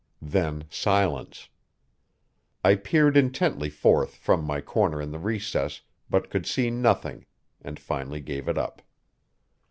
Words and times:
Then 0.23 0.63
silence. 0.71 1.47
I 2.65 2.73
peered 2.73 3.15
intently 3.15 3.69
forth 3.69 4.15
from 4.15 4.43
my 4.43 4.59
corner 4.59 4.99
in 4.99 5.11
the 5.11 5.19
recess, 5.19 5.81
but 6.09 6.31
could 6.31 6.47
see 6.47 6.71
nothing, 6.71 7.27
and 7.61 7.79
finally 7.79 8.19
gave 8.19 8.47
it 8.47 8.57
up. 8.57 8.81